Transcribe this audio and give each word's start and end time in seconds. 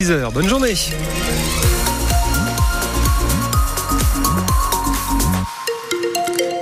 10h. 0.00 0.32
Bonne 0.32 0.48
journée. 0.48 0.74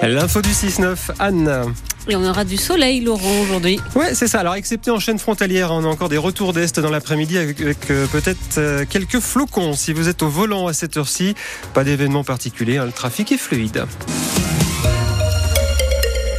L'info 0.03 0.41
du 0.41 0.49
6-9, 0.49 0.97
Anne. 1.19 1.75
Et 2.09 2.17
on 2.17 2.25
aura 2.25 2.46
du 2.46 2.57
soleil, 2.57 3.03
Laurent, 3.03 3.43
aujourd'hui. 3.43 3.79
Ouais, 3.95 4.14
c'est 4.14 4.27
ça. 4.27 4.41
Alors, 4.41 4.54
excepté 4.54 4.91
en 4.91 4.99
chaîne 4.99 5.19
frontalière, 5.19 5.71
on 5.71 5.85
a 5.85 5.87
encore 5.87 6.09
des 6.09 6.17
retours 6.17 6.54
d'Est 6.54 6.80
dans 6.80 6.88
l'après-midi 6.88 7.37
avec, 7.37 7.61
avec, 7.61 7.91
euh, 7.91 8.07
peut-être 8.07 8.57
euh, 8.57 8.87
quelques 8.88 9.21
flocons. 9.21 9.75
Si 9.75 9.93
vous 9.93 10.09
êtes 10.09 10.23
au 10.23 10.30
volant 10.30 10.66
à 10.66 10.73
cette 10.73 10.96
heure-ci, 10.96 11.34
pas 11.75 11.84
d'événement 11.84 12.25
particulier, 12.25 12.79
hein, 12.79 12.87
le 12.87 12.93
trafic 12.93 13.32
est 13.32 13.37
fluide. 13.37 13.84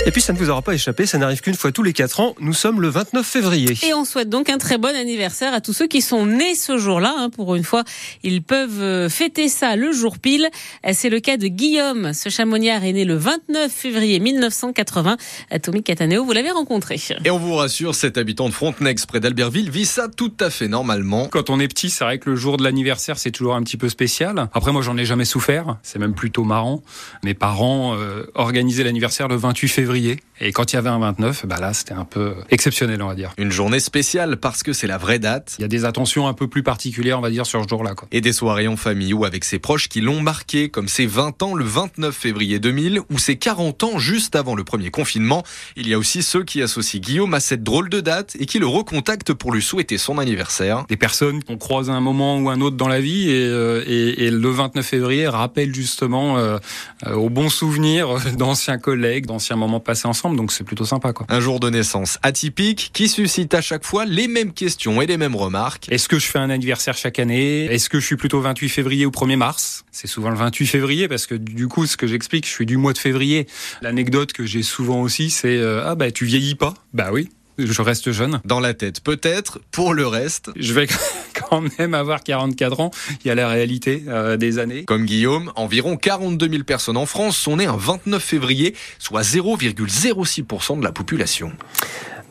Et 0.08 0.12
puis 0.12 0.21
ça 0.21 0.32
ne 0.32 0.38
vous 0.38 0.50
aura 0.50 0.62
pas 0.62 0.74
échappé, 0.74 1.05
ça 1.05 1.18
n'arrive 1.18 1.42
qu'une 1.42 1.54
fois 1.54 1.74
tous 1.74 1.84
les 1.84 1.92
4 1.92 2.21
ans. 2.21 2.34
Nous 2.39 2.54
sommes 2.54 2.80
le 2.80 2.88
29 2.88 3.28
février. 3.28 3.78
Et 3.86 3.94
on 3.94 4.06
souhaite 4.06 4.30
donc 4.30 4.50
un 4.50 4.57
très 4.57 4.78
bon 4.78 4.96
anniversaire 4.96 5.54
à 5.54 5.60
tous 5.60 5.74
ceux 5.74 5.88
qui 5.88 6.00
sont 6.00 6.26
nés 6.26 6.56
ce 6.56 6.78
jour-là. 6.78 7.14
Hein. 7.18 7.30
Pour 7.30 7.56
une 7.56 7.66
fois, 7.66 7.84
ils 8.24 8.42
peuvent 8.42 8.82
euh, 8.82 9.10
fêter 9.10 9.50
ça 9.50 9.75
le 9.75 9.92
jour 9.92 10.18
pile. 10.18 10.48
Euh, 10.86 10.92
c'est 10.93 11.10
le 11.10 11.20
cas 11.20 11.36
de 11.36 11.48
Guillaume. 11.48 12.14
Ce 12.14 12.29
chamoniard 12.29 12.86
est 12.86 12.93
né 12.93 13.04
le 13.04 13.15
29 13.15 13.70
février 13.70 14.21
1980. 14.21 15.18
Euh, 15.51 15.60
Tommy 15.62 15.84
Cataneo, 15.84 16.24
vous 16.24 16.32
l'avez 16.32 16.51
rencontré. 16.51 16.98
Et 17.26 17.29
on 17.29 17.37
vous 17.37 17.56
rassure, 17.56 17.93
cet 17.93 18.18
habitant 18.18 18.48
de 18.48 18.54
Frontenex 18.54 19.06
près 19.07 19.20
d'Albertville 19.20 19.70
vit 19.70 19.86
ça 19.86 20.07
tout 20.07 20.32
à 20.39 20.50
fait 20.50 20.70
normalement. 20.70 21.28
Quand 21.28 21.50
on 21.50 21.60
est 21.60 21.68
petit, 21.68 21.89
c'est 21.89 22.06
vrai 22.06 22.18
que 22.18 22.29
le 22.29 22.37
jour 22.37 22.56
de 22.56 22.64
l'anniversaire, 22.64 23.20
c'est 23.20 23.32
toujours 23.32 23.56
un 23.56 23.62
petit 23.62 23.76
peu 23.76 23.89
spécial. 23.89 24.48
Après, 24.54 24.71
moi, 24.71 24.82
j'en 24.82 24.96
ai 24.96 25.04
jamais 25.04 25.26
souffert. 25.26 25.76
C'est 25.84 26.00
même 26.00 26.14
plutôt 26.14 26.46
marrant. 26.46 26.82
Mes 27.26 27.34
parents 27.34 27.98
euh, 27.98 28.24
organisaient 28.36 28.86
l'anniversaire 28.86 29.28
le 29.28 29.36
28 29.36 29.68
février. 29.68 29.96
Et 30.39 30.51
quand 30.51 30.71
il 30.71 30.75
y 30.75 30.79
avait 30.79 30.89
un 30.89 31.00
29, 31.00 31.46
bah 31.47 31.57
là, 31.60 31.74
c'était 31.74 31.93
un 31.93 32.06
peu 32.06 32.36
exceptionnel, 32.52 33.02
on 33.02 33.08
va 33.08 33.16
dire. 33.16 33.33
Une 33.38 33.52
journée 33.52 33.80
spéciale 33.80 34.38
parce 34.38 34.61
que 34.61 34.72
c'est 34.72 34.86
la 34.86 34.97
vraie 34.97 35.17
date. 35.17 35.56
Il 35.58 35.64
y 35.64 35.66
a 35.66 35.67
des 35.67 35.83
attentions 35.83 36.28
un 36.28 36.33
peu 36.33 36.47
plus 36.47 36.61
particulières, 36.61 37.17
on 37.17 37.22
va 37.22 37.31
dire, 37.31 37.45
sur 37.45 37.64
ce 37.64 37.67
jour-là. 37.67 37.95
Et 38.11 38.22
des 38.22 38.33
soirées 38.33 38.67
en 38.67 38.78
famille 38.78 39.14
ou 39.14 39.25
avec 39.25 39.44
ses 39.44 39.58
proches 39.58 39.89
qui 39.89 40.00
l'ont 40.00 40.22
marqué, 40.22 40.70
comme 40.70 40.88
ses 40.88 41.08
20 41.08 41.42
ans 41.42 41.56
le 41.56 41.66
29 41.66 42.16
février 42.16 42.59
2000 42.59 43.02
ou 43.09 43.18
ses 43.18 43.38
40 43.38 43.84
ans 43.84 43.98
juste 43.98 44.36
avant 44.36 44.53
le 44.53 44.64
premier 44.64 44.92
confinement. 44.92 45.44
Il 45.75 45.88
y 45.88 45.94
a 45.94 45.98
aussi 45.98 46.22
ceux 46.22 46.44
qui 46.44 46.62
associent 46.62 47.00
Guillaume 47.00 47.34
à 47.34 47.40
cette 47.40 47.64
drôle 47.64 47.90
de 47.90 48.00
date 48.00 48.38
et 48.40 48.45
qui 48.45 48.59
le 48.59 48.68
recontactent 48.68 49.34
pour 49.34 49.52
lui 49.52 49.62
souhaiter 49.62 49.98
son 49.98 50.20
anniversaire. 50.20 50.86
Des 50.88 50.98
personnes 50.98 51.44
qu'on 51.44 51.58
croise 51.58 51.90
à 51.90 51.94
un 51.94 52.02
moment 52.02 52.38
ou 52.38 52.50
un 52.50 52.62
autre 52.62 52.78
dans 52.78 52.88
la 52.88 53.02
vie 53.02 53.30
et, 53.30 53.45
euh, 53.45 53.84
et, 53.88 54.25
et 54.25 54.31
le 54.31 54.50
29 54.50 54.86
février 54.86 55.28
rappelle 55.28 55.73
justement 55.73 56.38
euh, 56.38 56.58
euh, 57.06 57.14
aux 57.14 57.30
bons 57.30 57.50
souvenirs 57.50 58.18
d'anciens 58.38 58.78
collègues, 58.78 59.25
d'anciens 59.25 59.56
moments 59.56 59.80
ensemble 60.06 60.38
donc 60.38 60.52
c'est 60.52 60.64
plutôt 60.64 60.86
sympa. 60.86 61.14
Quoi. 61.14 61.26
Un 61.30 61.40
jour 61.40 61.60
de 61.60 61.70
naissance 61.70 62.18
atypique 62.24 62.92
qui 62.94 63.08
suscite 63.08 63.54
à 63.54 63.62
chaque 63.62 63.86
fois 63.86 64.06
les 64.06 64.28
mêmes 64.28 64.54
questions 64.54 65.02
et 65.02 65.06
les 65.06 65.18
mêmes 65.18 65.36
remarques. 65.36 65.88
Est-ce 65.90 66.08
que 66.08 66.20
je 66.20 66.26
fais 66.26 66.40
un 66.40 66.50
anniversaire 66.50 66.96
chaque 66.96 67.20
année? 67.20 67.66
Est-ce 67.66 67.90
que 67.90 68.00
je 68.00 68.06
suis 68.06 68.18
plutôt 68.18 68.42
28 68.42 68.70
février 68.70 69.06
ou 69.06 69.12
1er 69.12 69.38
mars? 69.38 69.86
C'est 69.92 70.08
souvent 70.08 70.30
le 70.30 70.38
28 70.38 70.68
février 70.68 71.08
parce 71.08 71.26
que 71.26 71.36
du 71.36 71.68
coup, 71.68 71.86
ce 71.86 71.98
que 71.98 72.08
j'explique, 72.08 72.46
je 72.46 72.52
suis 72.52 72.66
du 72.66 72.78
mois 72.78 72.94
de 72.94 72.98
février. 72.98 73.48
L'anecdote 73.82 74.34
que 74.34 74.46
j'ai 74.46 74.64
souvent 74.64 75.02
aussi, 75.02 75.30
c'est 75.30 75.58
euh, 75.58 75.84
ah 75.86 75.96
bah 75.96 76.12
tu 76.12 76.26
vieillis 76.26 76.56
pas 76.56 76.74
Bah 76.94 77.10
oui, 77.12 77.30
je 77.58 77.81
reste 77.81 78.11
jeune. 78.11 78.39
Dans 78.45 78.59
la 78.59 78.73
tête, 78.73 79.02
peut-être. 79.02 79.59
Pour 79.72 79.94
le 79.94 80.08
reste, 80.08 80.52
je 80.55 80.73
vais 80.73 80.88
quand 81.33 81.63
même 81.80 81.94
avoir 81.94 82.23
44 82.23 82.80
ans. 82.80 82.91
Il 83.23 83.27
y 83.27 83.31
a 83.31 83.36
la 83.36 83.47
réalité 83.47 84.03
euh, 84.08 84.38
des 84.38 84.59
années. 84.59 84.86
Comme 84.86 85.05
Guillaume, 85.05 85.52
environ 85.55 85.97
42 85.97 86.50
000 86.50 86.63
personnes 86.63 86.97
en 86.97 87.05
France 87.05 87.38
sont 87.38 87.58
nées 87.58 87.66
un 87.66 87.78
29 87.78 88.23
février, 88.23 88.75
soit 89.00 89.22
0,06% 89.22 90.80
de 90.80 90.83
la 90.83 90.91
population. 90.91 91.52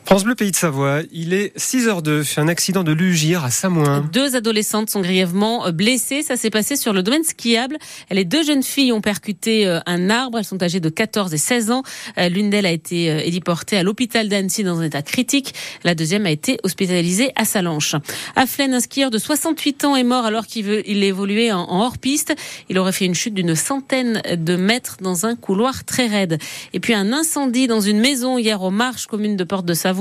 France 0.06 0.22
Bleu 0.22 0.36
Pays 0.36 0.52
de 0.52 0.56
Savoie, 0.56 1.00
il 1.10 1.34
est 1.34 1.52
6h02, 1.58 2.38
un 2.38 2.46
accident 2.46 2.84
de 2.84 2.92
Lugir 2.92 3.44
à 3.44 3.50
Samoin. 3.50 4.08
Deux 4.12 4.36
adolescentes 4.36 4.88
sont 4.88 5.00
grièvement 5.00 5.72
blessées, 5.72 6.22
ça 6.22 6.36
s'est 6.36 6.48
passé 6.48 6.76
sur 6.76 6.92
le 6.92 7.02
domaine 7.02 7.24
skiable. 7.24 7.76
Les 8.12 8.24
deux 8.24 8.44
jeunes 8.44 8.62
filles 8.62 8.92
ont 8.92 9.00
percuté 9.00 9.66
euh, 9.66 9.80
un 9.84 10.08
arbre, 10.08 10.38
elles 10.38 10.44
sont 10.44 10.62
âgées 10.62 10.78
de 10.78 10.90
14 10.90 11.34
et 11.34 11.38
16 11.38 11.72
ans. 11.72 11.82
Euh, 12.18 12.28
l'une 12.28 12.50
d'elles 12.50 12.66
a 12.66 12.70
été 12.70 13.10
euh, 13.10 13.18
héliportée 13.18 13.78
à 13.78 13.82
l'hôpital 13.82 14.28
d'Annecy 14.28 14.62
dans 14.62 14.78
un 14.78 14.84
état 14.84 15.02
critique, 15.02 15.54
la 15.82 15.96
deuxième 15.96 16.24
a 16.24 16.30
été 16.30 16.60
hospitalisée 16.62 17.32
à 17.34 17.44
Salanches. 17.44 17.96
À 18.36 18.46
Flaine, 18.46 18.74
un 18.74 18.80
skieur 18.80 19.10
de 19.10 19.18
68 19.18 19.86
ans 19.86 19.96
est 19.96 20.04
mort 20.04 20.24
alors 20.24 20.46
qu'il 20.46 21.02
évoluait 21.02 21.50
en 21.50 21.80
hors-piste. 21.80 22.32
Il 22.68 22.78
aurait 22.78 22.92
fait 22.92 23.06
une 23.06 23.16
chute 23.16 23.34
d'une 23.34 23.56
centaine 23.56 24.22
de 24.30 24.54
mètres 24.54 24.98
dans 25.00 25.26
un 25.26 25.34
couloir 25.34 25.82
très 25.82 26.06
raide. 26.06 26.38
Et 26.74 26.78
puis 26.78 26.94
un 26.94 27.12
incendie 27.12 27.66
dans 27.66 27.80
une 27.80 27.98
maison 27.98 28.38
hier 28.38 28.62
aux 28.62 28.70
Marches, 28.70 29.08
commune 29.08 29.36
de 29.36 29.42
Porte 29.42 29.66
de 29.66 29.74
Savoie. 29.74 29.95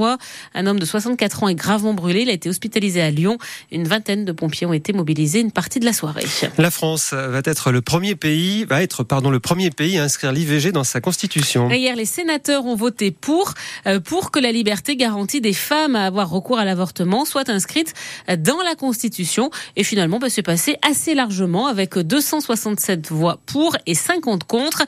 Un 0.54 0.68
homme 0.68 0.80
de 0.80 0.86
64 0.86 1.44
ans 1.44 1.48
est 1.48 1.56
gravement 1.56 1.94
brûlé. 1.94 2.22
Il 2.22 2.30
a 2.30 2.34
été 2.34 2.50
hospitalisé 2.50 3.02
à 3.02 3.10
Lyon. 3.10 3.38
Une 3.72 3.88
vingtaine 3.88 4.26
de 4.26 4.32
pompiers 4.32 4.68
ont 4.68 4.74
été 4.74 4.94
mobilisés 4.94 5.40
une 5.40 5.52
partie 5.52 5.80
de 5.80 5.86
la 5.86 5.94
soirée. 5.94 6.26
La 6.58 6.72
France 6.72 7.14
va 7.14 7.42
être 7.44 7.72
le 7.72 7.82
premier 7.82 8.16
pays, 8.16 8.66
va 8.66 8.82
être 8.82 9.04
pardon 9.04 9.30
le 9.30 9.40
premier 9.40 9.70
pays 9.70 9.98
à 9.98 10.04
inscrire 10.04 10.32
l'IVG 10.32 10.72
dans 10.72 10.84
sa 10.84 11.02
constitution. 11.02 11.70
Et 11.72 11.78
hier, 11.78 11.96
les 11.96 12.06
sénateurs 12.06 12.66
ont 12.66 12.76
voté 12.76 13.12
pour 13.12 13.54
euh, 13.88 14.00
pour 14.00 14.32
que 14.32 14.40
la 14.40 14.52
liberté 14.52 14.96
garantie 14.96 15.42
des 15.42 15.54
femmes 15.54 15.96
à 15.96 16.06
avoir 16.06 16.30
recours 16.30 16.60
à 16.60 16.66
l'avortement 16.66 17.26
soit 17.26 17.50
inscrite 17.50 17.94
dans 18.28 18.62
la 18.62 18.76
Constitution. 18.76 19.50
Et 19.76 19.84
finalement, 19.84 20.20
bah, 20.20 20.30
c'est 20.30 20.44
passé 20.44 20.78
assez 20.88 21.14
largement 21.16 21.68
avec 21.68 21.98
267 21.98 23.12
voix 23.12 23.40
pour 23.46 23.76
et 23.86 23.96
50 23.96 24.44
contre. 24.44 24.84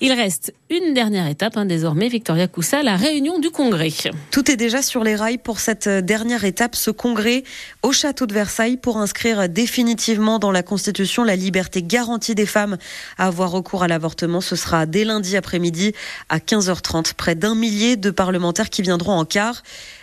Il 0.00 0.12
reste 0.12 0.54
une 0.70 0.94
dernière 0.94 1.26
étape 1.26 1.56
hein, 1.56 1.64
désormais, 1.64 2.08
Victoria 2.08 2.48
Coussa, 2.48 2.82
la 2.82 2.96
réunion 2.96 3.38
du 3.38 3.50
Congrès. 3.50 3.90
Tout 4.30 4.50
est 4.50 4.51
déjà 4.56 4.82
sur 4.82 5.04
les 5.04 5.16
rails 5.16 5.38
pour 5.38 5.60
cette 5.60 5.88
dernière 5.88 6.44
étape, 6.44 6.74
ce 6.74 6.90
congrès 6.90 7.44
au 7.82 7.92
château 7.92 8.26
de 8.26 8.34
Versailles 8.34 8.76
pour 8.76 8.98
inscrire 8.98 9.48
définitivement 9.48 10.38
dans 10.38 10.50
la 10.50 10.62
Constitution 10.62 11.24
la 11.24 11.36
liberté 11.36 11.82
garantie 11.82 12.34
des 12.34 12.46
femmes 12.46 12.76
à 13.18 13.26
avoir 13.26 13.50
recours 13.50 13.82
à 13.82 13.88
l'avortement. 13.88 14.40
Ce 14.40 14.56
sera 14.56 14.86
dès 14.86 15.04
lundi 15.04 15.36
après-midi 15.36 15.92
à 16.28 16.38
15h30. 16.38 17.14
Près 17.14 17.34
d'un 17.34 17.54
millier 17.54 17.96
de 17.96 18.10
parlementaires 18.10 18.70
qui 18.70 18.82
viendront 18.82 19.12
en 19.12 19.24
quart 19.24 19.62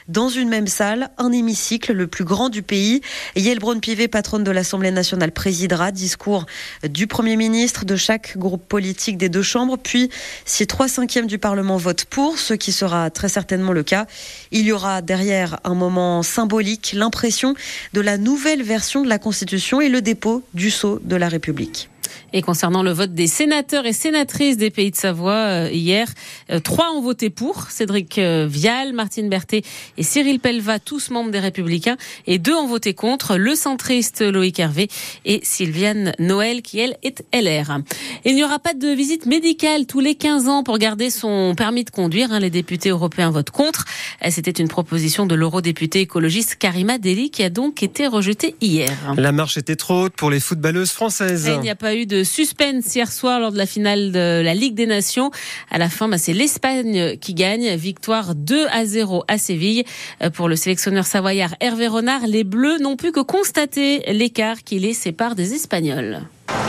dans 0.09 0.27
une 0.27 0.49
même 0.49 0.67
salle, 0.67 1.09
un 1.17 1.31
hémicycle 1.31 1.93
le 1.93 2.07
plus 2.07 2.25
grand 2.25 2.49
du 2.49 2.61
pays. 2.61 3.01
Yael 3.35 3.59
Braun-Pivet, 3.59 4.07
patronne 4.07 4.43
de 4.43 4.51
l'Assemblée 4.51 4.91
nationale, 4.91 5.31
présidera. 5.31 5.91
Discours 5.91 6.45
du 6.83 7.07
Premier 7.07 7.35
ministre, 7.35 7.85
de 7.85 7.95
chaque 7.95 8.37
groupe 8.37 8.67
politique 8.67 9.17
des 9.17 9.29
deux 9.29 9.43
chambres. 9.43 9.77
Puis, 9.77 10.09
si 10.45 10.67
trois 10.67 10.87
cinquièmes 10.87 11.27
du 11.27 11.37
Parlement 11.37 11.77
votent 11.77 12.05
pour, 12.05 12.37
ce 12.37 12.53
qui 12.53 12.71
sera 12.71 13.09
très 13.09 13.29
certainement 13.29 13.71
le 13.71 13.83
cas, 13.83 14.07
il 14.51 14.65
y 14.65 14.71
aura 14.71 15.01
derrière 15.01 15.59
un 15.63 15.75
moment 15.75 16.23
symbolique, 16.23 16.91
l'impression 16.95 17.53
de 17.93 18.01
la 18.01 18.17
nouvelle 18.17 18.63
version 18.63 19.03
de 19.03 19.09
la 19.09 19.19
Constitution 19.19 19.79
et 19.79 19.89
le 19.89 20.01
dépôt 20.01 20.43
du 20.53 20.71
sceau 20.71 20.99
de 21.03 21.15
la 21.15 21.29
République. 21.29 21.89
Et 22.33 22.41
concernant 22.41 22.83
le 22.83 22.91
vote 22.91 23.13
des 23.13 23.27
sénateurs 23.27 23.85
et 23.85 23.93
sénatrices 23.93 24.57
des 24.57 24.69
Pays 24.69 24.91
de 24.91 24.95
Savoie 24.95 25.33
euh, 25.33 25.69
hier, 25.71 26.07
euh, 26.51 26.59
trois 26.59 26.91
ont 26.91 27.01
voté 27.01 27.29
pour. 27.29 27.69
Cédric 27.69 28.17
euh, 28.17 28.47
Vial, 28.49 28.93
Martine 28.93 29.29
Berthet 29.29 29.63
et 29.97 30.03
Cyril 30.03 30.39
Pelva, 30.39 30.79
tous 30.79 31.09
membres 31.09 31.31
des 31.31 31.39
Républicains, 31.39 31.97
et 32.27 32.37
deux 32.37 32.55
ont 32.55 32.67
voté 32.67 32.93
contre, 32.93 33.37
le 33.37 33.55
centriste 33.55 34.21
Loïc 34.21 34.59
Hervé 34.59 34.87
et 35.25 35.39
Sylviane 35.43 36.13
Noël, 36.19 36.61
qui 36.61 36.79
elle 36.79 36.97
est 37.03 37.23
LR. 37.33 37.79
il 38.25 38.35
n'y 38.35 38.43
aura 38.43 38.59
pas 38.59 38.73
de 38.73 38.87
visite 38.87 39.25
médicale 39.25 39.85
tous 39.85 39.99
les 39.99 40.15
15 40.15 40.47
ans 40.47 40.63
pour 40.63 40.77
garder 40.77 41.09
son 41.09 41.53
permis 41.55 41.83
de 41.83 41.89
conduire. 41.89 42.31
Hein. 42.31 42.39
Les 42.39 42.49
députés 42.49 42.89
européens 42.89 43.31
votent 43.31 43.49
contre. 43.49 43.85
C'était 44.29 44.51
une 44.51 44.67
proposition 44.67 45.25
de 45.25 45.35
l'eurodéputé 45.35 46.01
écologiste 46.01 46.55
Karima 46.55 46.97
Deli 46.97 47.31
qui 47.31 47.43
a 47.43 47.49
donc 47.49 47.83
été 47.83 48.07
rejetée 48.07 48.55
hier. 48.61 48.91
La 49.17 49.31
marche 49.31 49.57
était 49.57 49.75
trop 49.75 50.03
haute 50.03 50.13
pour 50.13 50.29
les 50.29 50.39
footballeuses 50.39 50.91
françaises. 50.91 51.47
Et 51.47 51.53
il 51.53 51.59
n'y 51.59 51.69
a 51.69 51.75
pas 51.75 51.95
eu 51.95 51.98
de 52.05 52.23
suspense 52.23 52.95
hier 52.95 53.11
soir 53.11 53.39
lors 53.39 53.51
de 53.51 53.57
la 53.57 53.65
finale 53.65 54.11
de 54.11 54.41
la 54.43 54.53
Ligue 54.53 54.75
des 54.75 54.85
Nations. 54.85 55.31
À 55.69 55.77
la 55.77 55.89
fin, 55.89 56.07
bah, 56.07 56.17
c'est 56.17 56.33
l'Espagne 56.33 57.17
qui 57.17 57.33
gagne. 57.33 57.75
Victoire 57.75 58.35
2 58.35 58.67
à 58.71 58.85
0 58.85 59.23
à 59.27 59.37
Séville. 59.37 59.83
Euh, 60.23 60.29
pour 60.29 60.47
le 60.47 60.55
sélectionneur 60.55 61.05
savoyard 61.05 61.55
Hervé 61.59 61.87
Renard, 61.87 62.27
les 62.27 62.43
Bleus 62.43 62.79
n'ont 62.79 62.95
pu 62.95 63.11
que 63.11 63.21
constater 63.21 64.01
l'écart 64.11 64.63
qui 64.63 64.79
les 64.79 64.93
sépare 64.93 65.35
des 65.35 65.53
Espagnols. 65.53 66.21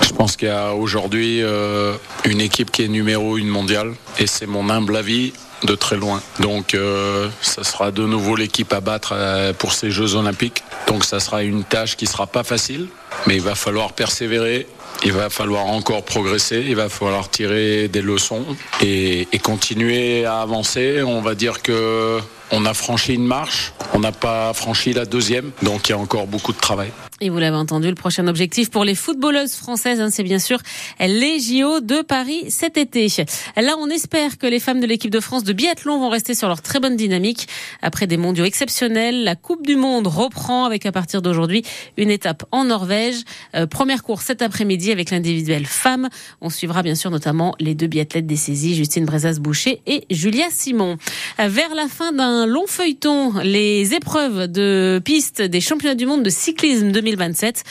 Je 0.02 0.12
pense 0.12 0.36
qu'il 0.36 0.48
y 0.48 0.50
a 0.50 0.74
aujourd'hui 0.74 1.42
euh, 1.42 1.94
une 2.24 2.40
équipe 2.40 2.70
qui 2.70 2.82
est 2.82 2.88
numéro 2.88 3.38
une 3.38 3.48
mondiale 3.48 3.94
et 4.18 4.26
c'est 4.26 4.46
mon 4.46 4.68
humble 4.68 4.96
avis 4.96 5.32
de 5.64 5.74
très 5.74 5.96
loin. 5.96 6.22
Donc 6.40 6.74
euh, 6.74 7.28
ça 7.40 7.64
sera 7.64 7.90
de 7.90 8.04
nouveau 8.04 8.36
l'équipe 8.36 8.72
à 8.72 8.80
battre 8.80 9.12
euh, 9.14 9.52
pour 9.52 9.72
ces 9.72 9.90
Jeux 9.90 10.14
olympiques. 10.14 10.62
Donc 10.86 11.04
ça 11.04 11.20
sera 11.20 11.42
une 11.42 11.64
tâche 11.64 11.96
qui 11.96 12.06
sera 12.06 12.26
pas 12.26 12.44
facile, 12.44 12.88
mais 13.26 13.36
il 13.36 13.42
va 13.42 13.54
falloir 13.54 13.92
persévérer. 13.92 14.66
Il 15.04 15.12
va 15.12 15.30
falloir 15.30 15.66
encore 15.66 16.04
progresser, 16.04 16.64
il 16.66 16.76
va 16.76 16.88
falloir 16.88 17.30
tirer 17.30 17.88
des 17.88 18.02
leçons 18.02 18.44
et, 18.82 19.26
continuer 19.42 20.24
à 20.26 20.40
avancer. 20.40 21.02
On 21.02 21.22
va 21.22 21.34
dire 21.34 21.62
que 21.62 22.18
on 22.52 22.64
a 22.66 22.74
franchi 22.74 23.14
une 23.14 23.26
marche, 23.26 23.72
on 23.94 24.00
n'a 24.00 24.12
pas 24.12 24.52
franchi 24.52 24.92
la 24.92 25.04
deuxième, 25.04 25.52
donc 25.62 25.88
il 25.88 25.92
y 25.92 25.94
a 25.94 25.98
encore 25.98 26.26
beaucoup 26.26 26.52
de 26.52 26.58
travail. 26.58 26.90
Et 27.22 27.28
vous 27.28 27.38
l'avez 27.38 27.56
entendu, 27.56 27.88
le 27.88 27.94
prochain 27.94 28.26
objectif 28.28 28.70
pour 28.70 28.82
les 28.82 28.94
footballeuses 28.94 29.54
françaises, 29.54 30.00
hein, 30.00 30.08
c'est 30.10 30.22
bien 30.22 30.38
sûr 30.38 30.58
les 30.98 31.38
JO 31.38 31.80
de 31.80 32.00
Paris 32.00 32.46
cet 32.48 32.78
été. 32.78 33.08
Là, 33.56 33.76
on 33.78 33.90
espère 33.90 34.38
que 34.38 34.46
les 34.46 34.58
femmes 34.58 34.80
de 34.80 34.86
l'équipe 34.86 35.10
de 35.10 35.20
France 35.20 35.44
de 35.44 35.52
biathlon 35.52 35.98
vont 35.98 36.08
rester 36.08 36.34
sur 36.34 36.48
leur 36.48 36.62
très 36.62 36.80
bonne 36.80 36.96
dynamique. 36.96 37.46
Après 37.82 38.06
des 38.06 38.16
mondiaux 38.16 38.46
exceptionnels, 38.46 39.22
la 39.22 39.36
Coupe 39.36 39.66
du 39.66 39.76
Monde 39.76 40.06
reprend 40.06 40.64
avec 40.64 40.86
à 40.86 40.92
partir 40.92 41.20
d'aujourd'hui 41.20 41.62
une 41.98 42.10
étape 42.10 42.44
en 42.52 42.64
Norvège. 42.64 43.16
Euh, 43.54 43.66
première 43.66 44.02
course 44.02 44.24
cet 44.24 44.40
après-midi 44.40 44.79
avec 44.88 45.10
l'individuel 45.10 45.66
femme. 45.66 46.08
On 46.40 46.48
suivra 46.48 46.82
bien 46.82 46.94
sûr 46.94 47.10
notamment 47.10 47.54
les 47.60 47.74
deux 47.74 47.86
biathlètes 47.86 48.26
des 48.26 48.36
saisies, 48.36 48.74
Justine 48.74 49.04
Brezas-Boucher 49.04 49.82
et 49.86 50.04
Julia 50.10 50.46
Simon. 50.50 50.96
Vers 51.38 51.74
la 51.74 51.88
fin 51.88 52.12
d'un 52.12 52.46
long 52.46 52.66
feuilleton, 52.66 53.34
les 53.42 53.94
épreuves 53.94 54.46
de 54.46 55.02
piste 55.04 55.42
des 55.42 55.60
championnats 55.60 55.94
du 55.94 56.06
monde 56.06 56.22
de 56.22 56.30
cyclisme 56.30 56.92
2020 56.92 57.10
2027 57.10 57.64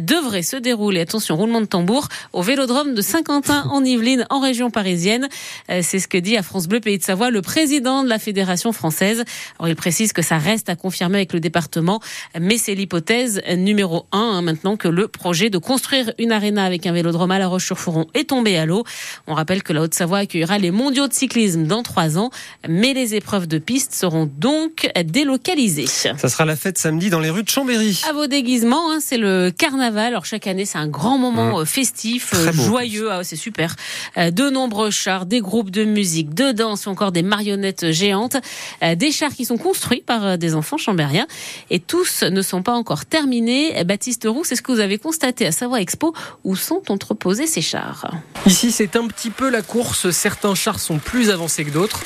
devrait 0.00 0.42
se 0.42 0.56
dérouler, 0.56 1.00
attention, 1.00 1.36
roulement 1.36 1.60
de 1.60 1.66
tambour, 1.66 2.08
au 2.32 2.42
vélodrome 2.42 2.94
de 2.94 3.02
Saint-Quentin 3.02 3.64
en 3.70 3.84
Yvelines, 3.84 4.26
en 4.30 4.40
région 4.40 4.70
parisienne. 4.70 5.28
Euh, 5.70 5.80
c'est 5.82 5.98
ce 5.98 6.08
que 6.08 6.18
dit 6.18 6.36
à 6.36 6.42
France 6.42 6.68
Bleu 6.68 6.80
Pays 6.80 6.98
de 6.98 7.02
Savoie 7.02 7.30
le 7.30 7.42
président 7.42 8.04
de 8.04 8.08
la 8.08 8.18
Fédération 8.18 8.72
française. 8.72 9.24
Alors, 9.58 9.68
il 9.68 9.76
précise 9.76 10.12
que 10.12 10.22
ça 10.22 10.38
reste 10.38 10.68
à 10.68 10.76
confirmer 10.76 11.16
avec 11.18 11.32
le 11.32 11.40
département, 11.40 12.00
mais 12.38 12.58
c'est 12.58 12.74
l'hypothèse 12.74 13.42
numéro 13.56 14.06
un 14.12 14.18
hein, 14.18 14.42
maintenant 14.42 14.76
que 14.76 14.88
le 14.88 15.08
projet 15.08 15.50
de 15.50 15.58
construire 15.58 16.12
une 16.18 16.32
aréna 16.52 16.64
avec 16.64 16.86
un 16.86 16.92
vélodrome 16.92 17.30
à 17.30 17.38
La 17.38 17.48
Roche-sur-Foron 17.48 18.06
est 18.14 18.28
tombé 18.28 18.56
à 18.56 18.66
l'eau. 18.66 18.84
On 19.26 19.34
rappelle 19.34 19.62
que 19.62 19.72
la 19.72 19.82
Haute-Savoie 19.82 20.18
accueillera 20.18 20.58
les 20.58 20.70
mondiaux 20.70 21.08
de 21.08 21.12
cyclisme 21.12 21.64
dans 21.64 21.82
trois 21.82 22.18
ans, 22.18 22.30
mais 22.68 22.94
les 22.94 23.14
épreuves 23.14 23.46
de 23.46 23.58
piste 23.58 23.94
seront 23.94 24.30
donc 24.38 24.90
délocalisées. 25.04 25.86
Ça 25.86 26.16
sera 26.16 26.44
la 26.44 26.56
fête 26.56 26.78
samedi 26.78 27.10
dans 27.10 27.20
les 27.20 27.30
rues 27.30 27.42
de 27.42 27.48
Chambéry. 27.48 28.02
À 28.08 28.12
vos 28.12 28.26
déguisements, 28.26 28.82
Hein, 28.92 28.98
c'est 29.00 29.16
le 29.16 29.50
carnaval. 29.56 30.08
Alors 30.08 30.24
chaque 30.24 30.46
année, 30.46 30.64
c'est 30.64 30.78
un 30.78 30.88
grand 30.88 31.18
moment 31.18 31.58
mmh. 31.58 31.62
euh, 31.62 31.64
festif, 31.64 32.32
euh, 32.34 32.52
joyeux. 32.52 33.10
Ah, 33.10 33.24
c'est 33.24 33.36
super. 33.36 33.74
Euh, 34.16 34.30
de 34.30 34.50
nombreux 34.50 34.90
chars, 34.90 35.26
des 35.26 35.40
groupes 35.40 35.70
de 35.70 35.84
musique, 35.84 36.34
de 36.34 36.52
danse 36.52 36.86
ou 36.86 36.90
encore 36.90 37.12
des 37.12 37.22
marionnettes 37.22 37.90
géantes. 37.90 38.36
Des 38.82 39.12
chars 39.12 39.32
qui 39.32 39.44
sont 39.44 39.56
construits 39.56 40.02
par 40.04 40.36
des 40.38 40.54
enfants 40.54 40.76
chambériens. 40.76 41.26
Et 41.70 41.78
tous 41.78 42.22
ne 42.22 42.42
sont 42.42 42.62
pas 42.62 42.72
encore 42.72 43.06
terminés. 43.06 43.84
Baptiste 43.84 44.26
Roux, 44.28 44.44
c'est 44.44 44.56
ce 44.56 44.62
que 44.62 44.72
vous 44.72 44.80
avez 44.80 44.98
constaté 44.98 45.46
à 45.46 45.52
Savoie 45.52 45.80
Expo. 45.80 46.14
Où 46.44 46.56
sont 46.56 46.90
entreposés 46.90 47.46
ces 47.46 47.62
chars 47.62 48.10
Ici, 48.46 48.72
c'est 48.72 48.96
un 48.96 49.06
petit 49.06 49.30
peu 49.30 49.48
la 49.48 49.62
course. 49.62 50.10
Certains 50.10 50.54
chars 50.54 50.80
sont 50.80 50.98
plus 50.98 51.30
avancés 51.30 51.64
que 51.64 51.70
d'autres. 51.70 52.00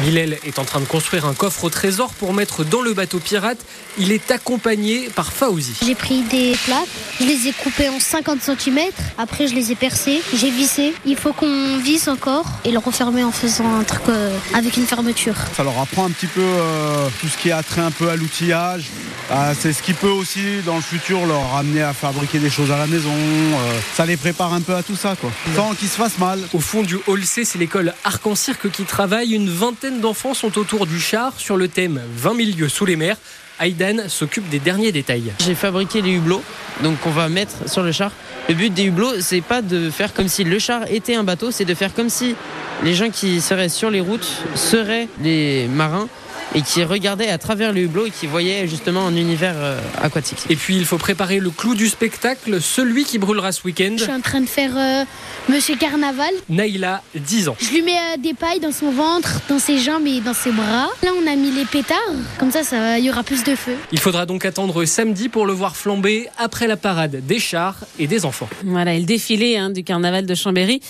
Bilal 0.00 0.38
est 0.44 0.58
en 0.58 0.64
train 0.64 0.80
de 0.80 0.86
construire 0.86 1.26
un 1.26 1.34
coffre 1.34 1.64
au 1.64 1.70
trésor 1.70 2.12
pour 2.14 2.32
mettre 2.32 2.64
dans 2.64 2.80
le 2.80 2.94
bateau 2.94 3.18
pirate. 3.18 3.58
Il 3.98 4.10
est 4.10 4.30
accompagné 4.30 5.10
par 5.14 5.32
Faouzi. 5.32 5.74
J'ai 5.84 5.94
pris 5.94 6.22
des 6.22 6.56
plaques, 6.64 6.88
je 7.20 7.26
les 7.26 7.48
ai 7.48 7.52
coupées 7.52 7.88
en 7.90 8.00
50 8.00 8.40
cm, 8.40 8.78
après 9.18 9.46
je 9.46 9.54
les 9.54 9.70
ai 9.70 9.74
percées, 9.74 10.22
j'ai 10.34 10.50
vissé. 10.50 10.94
Il 11.04 11.16
faut 11.16 11.32
qu'on 11.32 11.78
visse 11.78 12.08
encore 12.08 12.46
et 12.64 12.70
le 12.70 12.78
refermer 12.78 13.22
en 13.22 13.32
faisant 13.32 13.78
un 13.78 13.84
truc 13.84 14.02
euh, 14.08 14.36
avec 14.54 14.76
une 14.76 14.86
fermeture. 14.86 15.34
Ça 15.54 15.62
leur 15.62 15.78
apprend 15.78 16.06
un 16.06 16.10
petit 16.10 16.26
peu 16.26 16.40
euh, 16.40 17.08
tout 17.20 17.28
ce 17.28 17.36
qui 17.36 17.50
est 17.50 17.52
attrait 17.52 17.82
un 17.82 17.90
peu 17.90 18.08
à 18.08 18.16
l'outillage. 18.16 18.86
Ah, 19.30 19.52
c'est 19.58 19.72
ce 19.72 19.82
qui 19.82 19.92
peut 19.92 20.08
aussi 20.08 20.62
dans 20.64 20.76
le 20.76 20.82
futur 20.82 21.26
leur 21.26 21.54
amener 21.54 21.82
à 21.82 21.92
fabriquer 21.92 22.38
des 22.38 22.50
choses 22.50 22.70
à 22.70 22.76
la 22.76 22.86
maison. 22.86 23.12
Euh, 23.12 23.78
ça 23.94 24.06
les 24.06 24.16
prépare 24.16 24.52
un 24.52 24.60
peu 24.60 24.74
à 24.74 24.82
tout 24.82 24.96
ça, 24.96 25.16
quoi. 25.16 25.30
Sans 25.54 25.74
qu'ils 25.74 25.88
se 25.88 25.96
fassent 25.96 26.18
mal. 26.18 26.40
Au 26.52 26.60
fond 26.60 26.82
du 26.82 26.98
hall 27.06 27.24
C, 27.24 27.44
c'est 27.44 27.58
l'école 27.58 27.94
Arc-en-Cirque 28.04 28.70
qui 28.70 28.84
travaille. 28.84 29.32
Une 29.32 29.48
vingtaine 29.48 29.81
d'enfants 29.90 30.34
sont 30.34 30.58
autour 30.58 30.86
du 30.86 31.00
char 31.00 31.32
sur 31.38 31.56
le 31.56 31.68
thème 31.68 32.00
20 32.16 32.36
000 32.36 32.58
lieux 32.58 32.68
sous 32.68 32.86
les 32.86 32.96
mers. 32.96 33.16
Aidan 33.60 34.08
s'occupe 34.08 34.48
des 34.48 34.58
derniers 34.58 34.92
détails. 34.92 35.32
J'ai 35.44 35.54
fabriqué 35.54 36.02
les 36.02 36.12
hublots, 36.12 36.42
donc 36.82 36.96
on 37.06 37.10
va 37.10 37.28
mettre 37.28 37.68
sur 37.68 37.82
le 37.82 37.92
char. 37.92 38.12
Le 38.48 38.54
but 38.54 38.72
des 38.72 38.84
hublots, 38.84 39.20
c'est 39.20 39.40
pas 39.40 39.62
de 39.62 39.90
faire 39.90 40.14
comme 40.14 40.28
si 40.28 40.44
le 40.44 40.58
char 40.58 40.82
était 40.90 41.14
un 41.14 41.24
bateau, 41.24 41.50
c'est 41.50 41.64
de 41.64 41.74
faire 41.74 41.94
comme 41.94 42.08
si 42.08 42.34
les 42.82 42.94
gens 42.94 43.10
qui 43.10 43.40
seraient 43.40 43.68
sur 43.68 43.90
les 43.90 44.00
routes 44.00 44.26
seraient 44.54 45.08
les 45.20 45.68
marins 45.68 46.08
et 46.54 46.62
qui 46.62 46.84
regardait 46.84 47.28
à 47.28 47.38
travers 47.38 47.72
le 47.72 47.82
hublot 47.82 48.06
et 48.06 48.10
qui 48.10 48.26
voyait 48.26 48.66
justement 48.66 49.06
un 49.06 49.16
univers 49.16 49.54
euh, 49.56 49.80
aquatique. 50.02 50.38
Et 50.50 50.56
puis 50.56 50.76
il 50.76 50.84
faut 50.84 50.98
préparer 50.98 51.40
le 51.40 51.50
clou 51.50 51.74
du 51.74 51.88
spectacle, 51.88 52.60
celui 52.60 53.04
qui 53.04 53.18
brûlera 53.18 53.52
ce 53.52 53.62
week-end. 53.64 53.94
Je 53.96 54.04
suis 54.04 54.12
en 54.12 54.20
train 54.20 54.40
de 54.40 54.46
faire 54.46 54.72
euh, 54.76 55.04
Monsieur 55.48 55.76
Carnaval. 55.76 56.30
Naïla, 56.48 57.02
10 57.14 57.48
ans. 57.48 57.56
Je 57.60 57.70
lui 57.70 57.82
mets 57.82 57.92
euh, 57.92 58.16
des 58.22 58.34
pailles 58.34 58.60
dans 58.60 58.72
son 58.72 58.90
ventre, 58.90 59.40
dans 59.48 59.58
ses 59.58 59.78
jambes 59.78 60.06
et 60.06 60.20
dans 60.20 60.34
ses 60.34 60.52
bras. 60.52 60.88
Là 61.02 61.10
on 61.22 61.26
a 61.26 61.36
mis 61.36 61.50
les 61.50 61.64
pétards, 61.64 61.98
comme 62.38 62.50
ça 62.50 62.98
il 62.98 63.04
y 63.04 63.10
aura 63.10 63.22
plus 63.22 63.44
de 63.44 63.54
feu. 63.54 63.76
Il 63.92 63.98
faudra 63.98 64.26
donc 64.26 64.44
attendre 64.44 64.84
samedi 64.84 65.28
pour 65.28 65.46
le 65.46 65.52
voir 65.52 65.76
flamber 65.76 66.28
après 66.38 66.66
la 66.66 66.76
parade 66.76 67.26
des 67.26 67.38
chars 67.38 67.76
et 67.98 68.06
des 68.06 68.24
enfants. 68.24 68.48
Voilà, 68.64 68.94
et 68.94 69.00
le 69.00 69.06
défilé 69.06 69.56
hein, 69.56 69.70
du 69.70 69.84
carnaval 69.84 70.26
de 70.26 70.34
Chambéry 70.34 70.80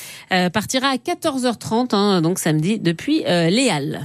partira 0.53 0.89
à 0.89 0.97
14h30, 0.97 1.95
hein, 1.95 2.23
donc 2.23 2.39
samedi, 2.39 2.79
depuis 2.79 3.23
les 3.27 3.69
Halles. 3.71 4.01